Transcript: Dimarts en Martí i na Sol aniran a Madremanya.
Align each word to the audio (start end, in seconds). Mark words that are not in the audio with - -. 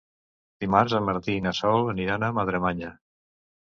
Dimarts 0.65 0.95
en 1.01 1.05
Martí 1.11 1.37
i 1.41 1.45
na 1.51 1.55
Sol 1.61 1.95
aniran 1.97 2.29
a 2.29 2.35
Madremanya. 2.43 2.95